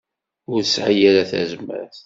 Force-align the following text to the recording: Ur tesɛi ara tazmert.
Ur 0.51 0.59
tesɛi 0.63 1.01
ara 1.09 1.29
tazmert. 1.29 1.97